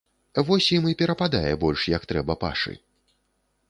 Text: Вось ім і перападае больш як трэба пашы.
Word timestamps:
Вось 0.47 0.69
ім 0.77 0.87
і 0.93 0.95
перападае 1.03 1.53
больш 1.67 1.81
як 1.97 2.03
трэба 2.13 2.41
пашы. 2.47 2.73